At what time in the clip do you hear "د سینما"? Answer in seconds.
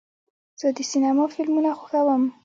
0.77-1.25